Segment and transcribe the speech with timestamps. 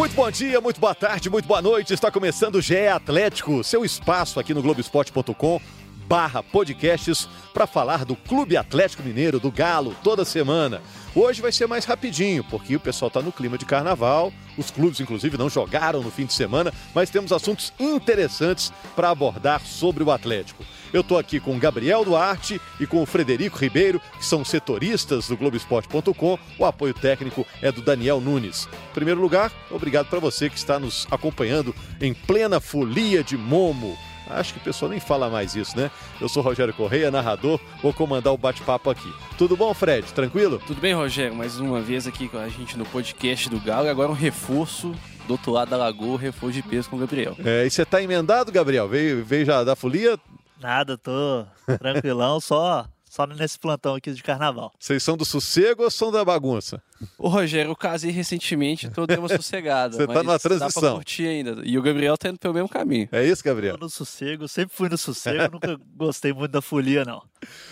[0.00, 1.92] Muito bom dia, muito boa tarde, muito boa noite.
[1.92, 5.60] Está começando o GE Atlético, seu espaço aqui no Globoesporte.com
[6.08, 10.80] barra podcasts para falar do Clube Atlético Mineiro, do Galo, toda semana.
[11.14, 15.00] Hoje vai ser mais rapidinho, porque o pessoal está no clima de carnaval, os clubes,
[15.00, 20.10] inclusive, não jogaram no fim de semana, mas temos assuntos interessantes para abordar sobre o
[20.10, 20.64] Atlético.
[20.92, 25.28] Eu estou aqui com o Gabriel Duarte e com o Frederico Ribeiro, que são setoristas
[25.28, 26.38] do Globoesporte.com.
[26.58, 28.68] O apoio técnico é do Daniel Nunes.
[28.90, 33.96] Em primeiro lugar, obrigado para você que está nos acompanhando em plena folia de Momo.
[34.28, 35.90] Acho que o pessoal nem fala mais isso, né?
[36.20, 39.12] Eu sou Rogério Correia, narrador, vou comandar o bate-papo aqui.
[39.36, 40.06] Tudo bom, Fred?
[40.12, 40.60] Tranquilo?
[40.66, 41.34] Tudo bem, Rogério.
[41.34, 43.86] Mais uma vez aqui com a gente no podcast do Galo.
[43.86, 44.94] E agora um reforço
[45.26, 47.36] do outro lado da lagoa, reforço de peso com o Gabriel.
[47.44, 48.88] É, e você tá emendado, Gabriel?
[48.88, 50.18] Veio, veio já da folia?
[50.60, 51.46] Nada, tô
[51.78, 54.72] tranquilão, só só nesse plantão aqui de carnaval.
[54.78, 56.80] Vocês são do sossego ou são da bagunça?
[57.18, 59.96] Ô, Rogério, eu casei recentemente, então dei uma sossegada.
[59.96, 60.80] Você tá numa transição.
[60.80, 61.60] Dá pra curtir ainda.
[61.64, 63.08] E o Gabriel tá indo pelo mesmo caminho.
[63.10, 63.76] É isso, Gabriel?
[63.76, 67.20] Tô no sossego, sempre fui no sossego, nunca gostei muito da folia, não.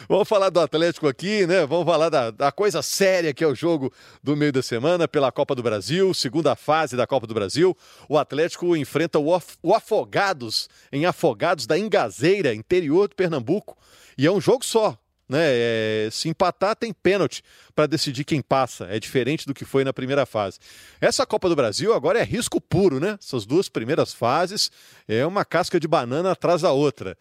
[0.09, 1.65] Vamos falar do Atlético aqui, né?
[1.65, 5.31] Vamos falar da, da coisa séria que é o jogo do meio da semana pela
[5.31, 7.77] Copa do Brasil, segunda fase da Copa do Brasil.
[8.09, 13.79] O Atlético enfrenta o, o Afogados, em Afogados da Engazeira, interior de Pernambuco.
[14.17, 15.41] E é um jogo só, né?
[15.43, 17.43] É, se empatar, tem pênalti
[17.75, 18.87] para decidir quem passa.
[18.91, 20.59] É diferente do que foi na primeira fase.
[21.01, 23.19] Essa Copa do Brasil agora é risco puro, né?
[23.21, 24.71] Essas duas primeiras fases
[25.07, 27.17] é uma casca de banana atrás da outra.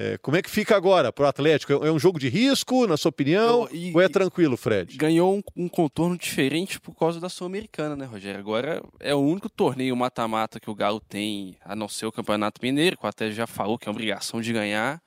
[0.00, 1.72] É, como é que fica agora para o Atlético?
[1.72, 3.68] É um jogo de risco, na sua opinião?
[3.72, 4.96] e, ou é tranquilo, Fred?
[4.96, 8.38] Ganhou um, um contorno diferente por causa da Sul-Americana, né, Rogério?
[8.38, 12.60] Agora é o único torneio mata-mata que o Galo tem, a não ser o Campeonato
[12.62, 15.02] Mineiro, que o Atlético já falou que é obrigação de ganhar.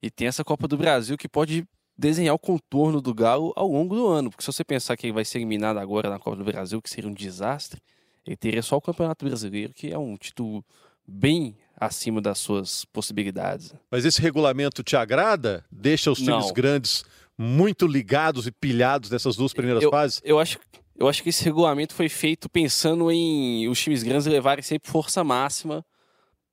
[0.00, 1.66] E tem essa Copa do Brasil que pode
[1.96, 4.30] desenhar o contorno do Galo ao longo do ano.
[4.30, 6.90] Porque se você pensar que ele vai ser eliminado agora na Copa do Brasil, que
[6.90, 7.80] seria um desastre,
[8.26, 10.64] ele teria só o Campeonato Brasileiro, que é um título
[11.06, 13.74] bem acima das suas possibilidades.
[13.90, 15.64] Mas esse regulamento te agrada?
[15.70, 16.52] Deixa os times Não.
[16.52, 17.04] grandes
[17.38, 20.20] muito ligados e pilhados nessas duas primeiras eu, fases?
[20.24, 20.58] Eu acho,
[20.96, 25.22] eu acho que esse regulamento foi feito pensando em os times grandes levarem sempre força
[25.22, 25.84] máxima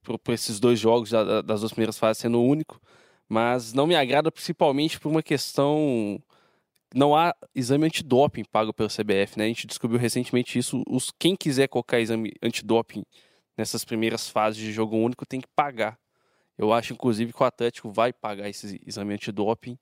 [0.04, 1.10] para esses dois jogos
[1.46, 2.80] das duas primeiras fases sendo o único
[3.34, 6.22] mas não me agrada principalmente por uma questão
[6.94, 9.46] não há exame antidoping pago pelo CBF, né?
[9.46, 10.84] A gente descobriu recentemente isso.
[10.88, 13.04] Os, quem quiser colocar exame antidoping
[13.58, 15.98] nessas primeiras fases de jogo único tem que pagar.
[16.56, 19.80] Eu acho, inclusive, que o Atlético vai pagar esse exame antidoping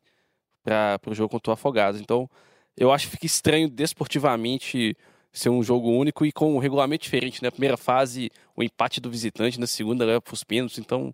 [0.63, 1.99] para o jogo contra o Afogados.
[1.99, 2.29] Então,
[2.77, 4.95] eu acho que fica estranho desportivamente
[5.33, 7.41] ser um jogo único e com um regulamento diferente.
[7.41, 7.51] Na né?
[7.51, 10.77] primeira fase, o empate do visitante, na segunda leva para os pênaltis.
[10.79, 11.13] Então,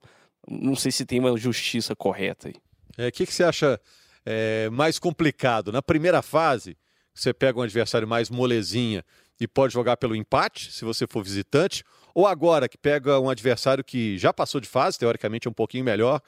[0.49, 2.55] não sei se tem uma justiça correta aí.
[2.97, 3.79] O é, que, que você acha
[4.25, 5.71] é, mais complicado?
[5.71, 6.77] Na primeira fase,
[7.13, 9.03] você pega um adversário mais molezinha
[9.39, 13.83] e pode jogar pelo empate, se você for visitante, ou agora que pega um adversário
[13.83, 16.19] que já passou de fase, teoricamente é um pouquinho melhor,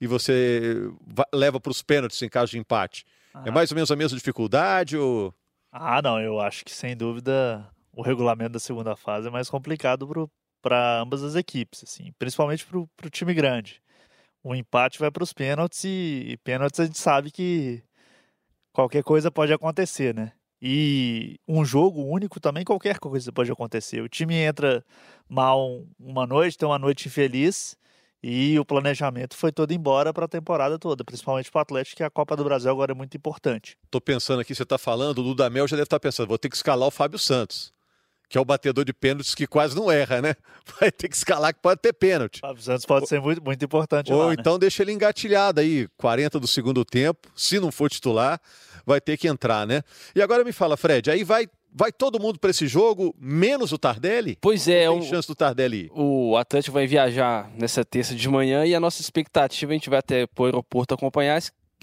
[0.00, 0.90] e você
[1.32, 3.04] leva para os pênaltis em caso de empate.
[3.34, 3.42] É ah.
[3.46, 4.96] É mais ou menos a mesma dificuldade?
[4.96, 5.32] Ou...
[5.70, 10.06] Ah, não, eu acho que sem dúvida o regulamento da segunda fase é mais complicado
[10.66, 13.80] para ambas as equipes, assim, principalmente para o time grande.
[14.42, 17.84] O empate vai para os pênaltis e, e pênaltis a gente sabe que
[18.72, 20.32] qualquer coisa pode acontecer, né?
[20.60, 24.00] E um jogo único também qualquer coisa pode acontecer.
[24.00, 24.84] O time entra
[25.28, 27.76] mal uma noite, tem uma noite infeliz
[28.20, 32.02] e o planejamento foi todo embora para a temporada toda, principalmente para o Atlético, que
[32.02, 33.78] a Copa do Brasil agora é muito importante.
[33.88, 36.48] Tô pensando aqui, você está falando, o Dudamel já deve estar tá pensando, vou ter
[36.48, 37.75] que escalar o Fábio Santos
[38.28, 40.34] que é o batedor de pênaltis que quase não erra, né?
[40.80, 42.40] Vai ter que escalar que pode ter pênalti.
[42.40, 44.60] Fábio Santos pode ser muito, muito importante Ou lá, então né?
[44.60, 48.40] deixa ele engatilhado aí, 40 do segundo tempo, se não for titular,
[48.84, 49.82] vai ter que entrar, né?
[50.14, 51.46] E agora me fala, Fred, aí vai
[51.78, 54.38] Vai todo mundo para esse jogo, menos o Tardelli?
[54.40, 54.88] Pois é.
[54.88, 55.90] Tem o, chance do Tardelli ir?
[55.92, 59.98] O Atlético vai viajar nessa terça de manhã e a nossa expectativa, a gente vai
[59.98, 61.38] até para o aeroporto acompanhar,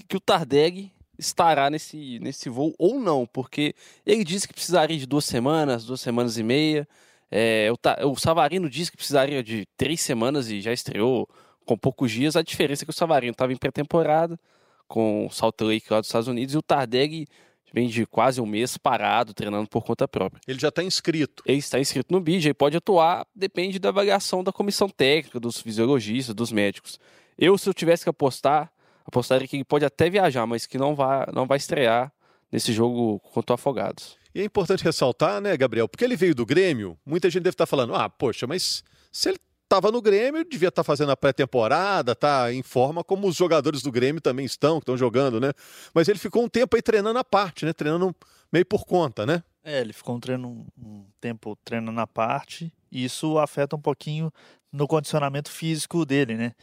[0.08, 3.75] que o Tardelli estará nesse, nesse voo ou não, porque
[4.06, 6.88] ele disse que precisaria de duas semanas, duas semanas e meia.
[7.32, 11.28] É, o, o Savarino disse que precisaria de três semanas e já estreou
[11.66, 12.35] com poucos dias.
[12.35, 14.40] A diferença é que o Savarino estava em pré-temporada
[14.88, 17.26] com o Salt Lake lá dos Estados Unidos e o Tardeg
[17.73, 20.40] vem de quase um mês parado, treinando por conta própria.
[20.47, 21.41] Ele já está inscrito.
[21.43, 25.59] Ele está inscrito no BID, ele pode atuar, depende da avaliação da comissão técnica, dos
[25.59, 26.99] fisiologistas, dos médicos.
[27.35, 28.72] Eu, se eu tivesse que apostar,
[29.05, 32.11] apostaria que ele pode até viajar, mas que não vai, não vai estrear
[32.52, 34.17] nesse jogo contra o Afogados.
[34.34, 37.66] E é importante ressaltar, né, Gabriel, porque ele veio do Grêmio, muita gente deve estar
[37.66, 42.53] falando, ah, poxa, mas se ele estava no Grêmio, devia estar fazendo a pré-temporada, tá
[42.53, 45.52] em forma como os jogadores do Grêmio também estão, que estão jogando, né?
[45.94, 47.73] Mas ele ficou um tempo aí treinando à parte, né?
[47.73, 48.16] Treinando
[48.52, 49.44] meio por conta, né?
[49.64, 54.32] É, ele ficou um, treino, um tempo treinando à parte E isso afeta um pouquinho
[54.72, 56.53] no condicionamento físico dele, né?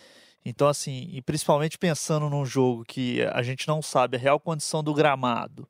[0.44, 4.82] Então, assim, e principalmente pensando num jogo que a gente não sabe a real condição
[4.82, 5.68] do gramado,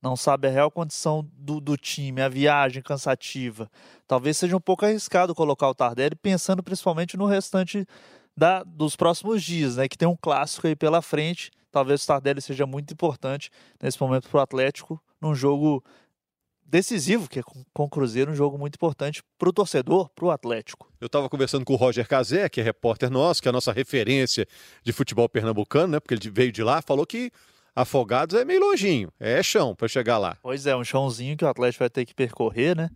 [0.00, 3.70] não sabe a real condição do, do time, a viagem cansativa,
[4.06, 7.86] talvez seja um pouco arriscado colocar o Tardelli, pensando principalmente no restante
[8.36, 9.88] da, dos próximos dias, né?
[9.88, 11.50] Que tem um clássico aí pela frente.
[11.70, 13.50] Talvez o Tardelli seja muito importante
[13.82, 15.82] nesse momento para o Atlético, num jogo
[16.68, 20.30] decisivo, que é com o Cruzeiro, um jogo muito importante para o torcedor, para o
[20.30, 20.90] Atlético.
[21.00, 23.72] Eu estava conversando com o Roger Cazé, que é repórter nosso, que é a nossa
[23.72, 24.46] referência
[24.82, 26.00] de futebol pernambucano, né?
[26.00, 27.30] Porque ele veio de lá, falou que
[27.74, 30.38] Afogados é meio longinho, é chão para chegar lá.
[30.42, 32.88] Pois é, um chãozinho que o Atlético vai ter que percorrer, né?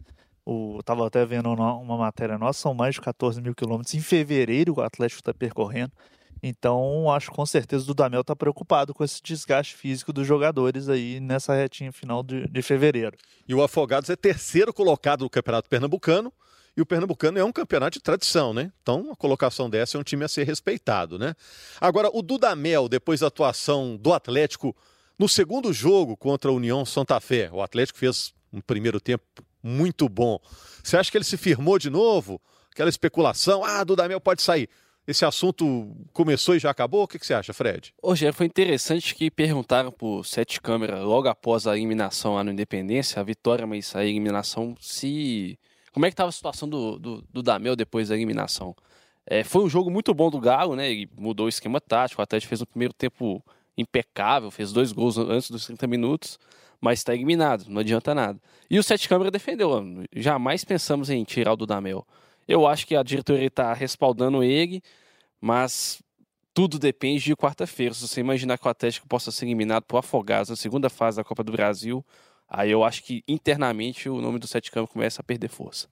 [0.45, 3.95] O, tava até vendo uma matéria nossa, são mais de 14 mil quilômetros.
[3.95, 5.93] Em fevereiro o Atlético está percorrendo.
[6.43, 11.21] Então, acho com certeza o Dudamel está preocupado com esse desgaste físico dos jogadores aí
[11.21, 13.17] nessa retinha final de, de fevereiro.
[13.47, 16.33] E o Afogados é terceiro colocado no Campeonato Pernambucano.
[16.77, 18.73] E o Pernambucano é um campeonato de tradição, né?
[18.81, 21.35] Então, a colocação dessa é um time a ser respeitado, né?
[21.81, 24.75] Agora, o Dudamel, depois da atuação do Atlético
[25.19, 29.25] no segundo jogo contra a União Santa Fé, o Atlético fez um primeiro tempo
[29.63, 30.39] muito bom.
[30.83, 32.41] Você acha que ele se firmou de novo?
[32.73, 34.69] Aquela especulação, ah, Dudamel pode sair
[35.07, 37.03] esse assunto começou e já acabou?
[37.03, 37.93] O que, que você acha, Fred?
[38.03, 43.21] Hoje foi interessante que perguntaram por Sete Câmara logo após a eliminação lá no Independência,
[43.21, 45.59] a vitória, mas a eliminação, se.
[45.93, 48.77] Como é que estava a situação do, do, do Damel depois da eliminação?
[49.27, 50.91] É, foi um jogo muito bom do Galo, né?
[50.91, 53.45] Ele mudou o esquema tático, o Atlético fez um primeiro tempo
[53.77, 56.39] impecável, fez dois gols antes dos 30 minutos,
[56.81, 58.41] mas está eliminado, não adianta nada.
[58.71, 62.07] E o Sete Câmara defendeu, jamais pensamos em tirar o Dudamel.
[62.51, 64.83] Eu acho que a diretoria está respaldando ele,
[65.41, 66.03] mas
[66.53, 67.95] tudo depende de quarta-feira.
[67.95, 71.23] Se você imaginar que o Atlético possa ser eliminado por Afogados na segunda fase da
[71.23, 72.05] Copa do Brasil,
[72.49, 75.87] aí eu acho que internamente o nome do Sete Campos começa a perder força.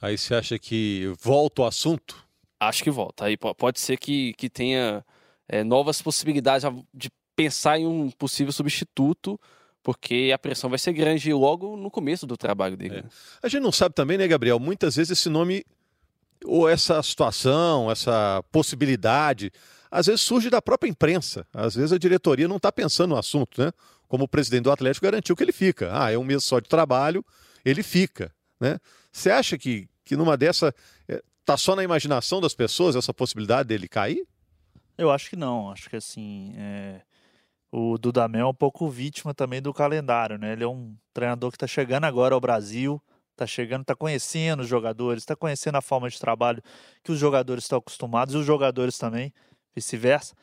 [0.00, 2.24] Aí você acha que volta o assunto?
[2.60, 3.24] Acho que volta.
[3.24, 5.04] Aí pode ser que, que tenha
[5.48, 9.40] é, novas possibilidades de pensar em um possível substituto,
[9.82, 12.98] porque a pressão vai ser grande logo no começo do trabalho dele.
[12.98, 13.04] É.
[13.42, 14.60] A gente não sabe também, né, Gabriel?
[14.60, 15.64] Muitas vezes esse nome
[16.44, 19.52] ou essa situação, essa possibilidade,
[19.90, 21.46] às vezes surge da própria imprensa.
[21.52, 23.72] Às vezes a diretoria não está pensando no assunto, né?
[24.08, 25.90] Como o presidente do Atlético garantiu que ele fica.
[25.92, 27.24] Ah, é um mês só de trabalho,
[27.64, 28.78] ele fica, né?
[29.12, 30.74] Você acha que, que numa dessa
[31.08, 34.24] está é, só na imaginação das pessoas essa possibilidade dele cair?
[34.96, 35.70] Eu acho que não.
[35.70, 37.00] Acho que assim, é...
[37.72, 40.52] o Dudamel é um pouco vítima também do calendário, né?
[40.52, 43.02] Ele é um treinador que está chegando agora ao Brasil,
[43.40, 46.62] está chegando, está conhecendo os jogadores, está conhecendo a forma de trabalho
[47.02, 49.32] que os jogadores estão acostumados e os jogadores também,
[49.74, 50.34] vice-versa.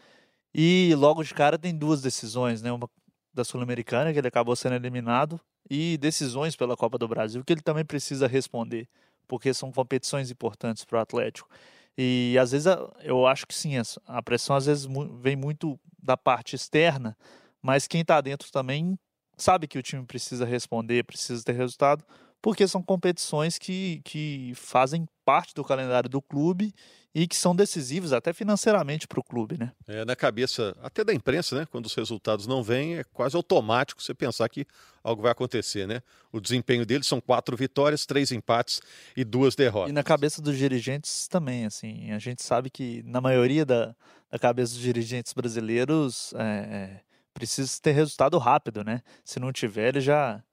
[0.53, 2.71] E logo de cara tem duas decisões, né?
[2.71, 2.89] Uma
[3.33, 5.39] da Sul-Americana, que ele acabou sendo eliminado,
[5.69, 8.87] e decisões pela Copa do Brasil, que ele também precisa responder,
[9.27, 11.47] porque são competições importantes para o Atlético.
[11.95, 12.67] E às vezes
[13.01, 13.73] eu acho que sim,
[14.05, 14.87] a pressão às vezes
[15.19, 17.15] vem muito da parte externa,
[17.61, 18.97] mas quem está dentro também
[19.35, 22.03] sabe que o time precisa responder, precisa ter resultado,
[22.41, 26.73] porque são competições que, que fazem parte do calendário do clube
[27.13, 29.71] e que são decisivos até financeiramente para o clube, né?
[29.87, 31.67] É, na cabeça até da imprensa, né?
[31.71, 34.67] Quando os resultados não vêm, é quase automático você pensar que
[35.03, 36.01] algo vai acontecer, né?
[36.31, 38.81] O desempenho deles são quatro vitórias, três empates
[39.15, 39.89] e duas derrotas.
[39.89, 43.95] E na cabeça dos dirigentes também, assim, a gente sabe que na maioria da,
[44.29, 47.01] da cabeça dos dirigentes brasileiros é, é,
[47.33, 49.01] precisa ter resultado rápido, né?
[49.25, 50.43] Se não tiver, ele já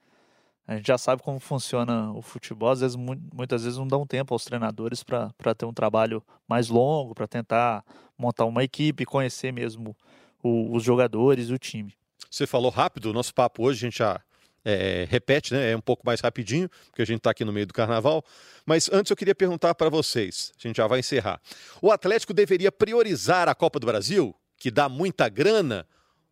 [0.67, 4.35] a gente já sabe como funciona o futebol, às vezes, muitas vezes não dão tempo
[4.35, 7.85] aos treinadores para ter um trabalho mais longo, para tentar
[8.17, 9.95] montar uma equipe, conhecer mesmo
[10.43, 11.95] o, os jogadores, o time.
[12.31, 14.21] Você falou rápido, o nosso papo hoje a gente já
[14.65, 15.73] é, repete, né?
[15.73, 18.25] É um pouco mais rapidinho, porque a gente está aqui no meio do carnaval.
[18.65, 21.41] Mas antes eu queria perguntar para vocês, a gente já vai encerrar.
[21.83, 25.87] O Atlético deveria priorizar a Copa do Brasil, que dá muita grana,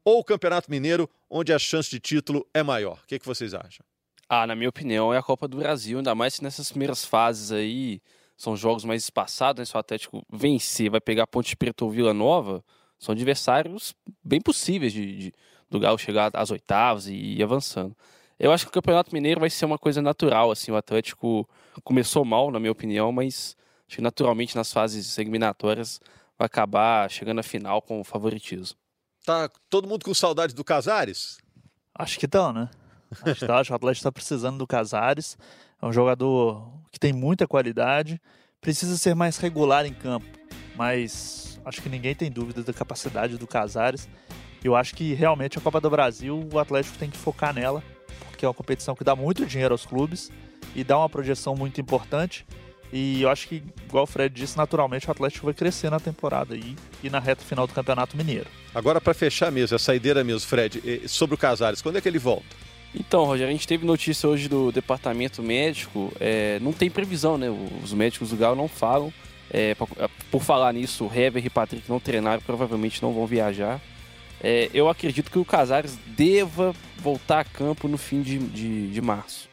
[0.04, 2.98] ou o Campeonato Mineiro, onde a chance de título é maior?
[3.04, 3.84] O que, que vocês acham?
[4.34, 7.52] Ah, na minha opinião, é a Copa do Brasil, ainda mais que nessas primeiras fases
[7.52, 8.00] aí
[8.34, 9.66] são jogos mais espaçados, né?
[9.66, 12.64] Se o Atlético vencer, vai pegar Ponte Preta ou Vila Nova,
[12.98, 15.32] são adversários bem possíveis de, de
[15.68, 17.94] do Galo chegar às oitavas e ir avançando.
[18.38, 21.46] Eu acho que o Campeonato Mineiro vai ser uma coisa natural, assim, o Atlético
[21.84, 23.54] começou mal, na minha opinião, mas
[23.86, 26.00] acho que naturalmente nas fases eliminatórias
[26.38, 28.78] vai acabar chegando à final com o favoritismo.
[29.26, 31.36] Tá todo mundo com saudade do Casares?
[31.94, 32.70] Acho que estão, né?
[33.46, 35.36] Tá, o Atlético está precisando do Casares.
[35.80, 38.20] É um jogador que tem muita qualidade.
[38.60, 40.26] Precisa ser mais regular em campo.
[40.76, 44.08] Mas acho que ninguém tem dúvida da capacidade do Casares.
[44.62, 47.82] Eu acho que realmente a Copa do Brasil o Atlético tem que focar nela,
[48.28, 50.30] porque é uma competição que dá muito dinheiro aos clubes
[50.74, 52.46] e dá uma projeção muito importante.
[52.92, 56.54] E eu acho que, igual o Fred disse, naturalmente o Atlético vai crescer na temporada
[56.54, 58.46] e, e na reta final do Campeonato Mineiro.
[58.74, 62.08] Agora, para fechar mesmo, a saideira mesmo, Fred, eh, sobre o Casares, quando é que
[62.08, 62.61] ele volta?
[62.94, 67.48] Então, Rogério, a gente teve notícia hoje do departamento médico, é, não tem previsão, né?
[67.82, 69.12] Os médicos do Galo não falam.
[69.50, 69.74] É,
[70.30, 73.80] por falar nisso, o Hever e Patrick não treinaram, provavelmente não vão viajar.
[74.42, 79.00] É, eu acredito que o Casares deva voltar a campo no fim de, de, de
[79.00, 79.48] março.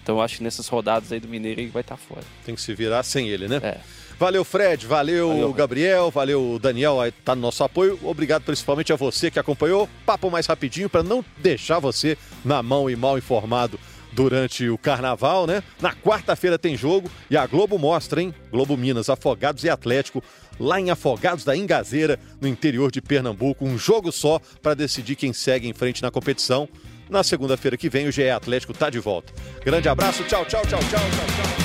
[0.00, 2.24] Então acho que nessas rodadas aí do Mineiro ele vai estar tá fora.
[2.44, 3.60] Tem que se virar sem ele, né?
[3.62, 3.80] É.
[4.18, 4.86] Valeu, Fred.
[4.86, 6.10] Valeu, valeu Gabriel.
[6.10, 7.00] Valeu, Daniel.
[7.00, 7.98] Aí tá no nosso apoio.
[8.02, 9.88] Obrigado principalmente a você que acompanhou.
[10.06, 13.78] Papo mais rapidinho para não deixar você na mão e mal informado
[14.14, 15.62] durante o carnaval, né?
[15.80, 18.32] Na quarta-feira tem jogo e a Globo mostra, hein?
[18.50, 20.22] Globo Minas, Afogados e Atlético,
[20.58, 23.64] lá em Afogados da Ingazeira, no interior de Pernambuco.
[23.64, 26.68] Um jogo só para decidir quem segue em frente na competição.
[27.10, 29.32] Na segunda-feira que vem, o GE Atlético está de volta.
[29.64, 31.63] Grande abraço, tchau, tchau, tchau, tchau, tchau, tchau.